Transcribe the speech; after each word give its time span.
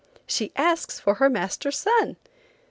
She 0.25 0.51
asks 0.55 0.99
for 0.99 1.13
her 1.21 1.29
master's 1.29 1.77
son! 1.77 2.17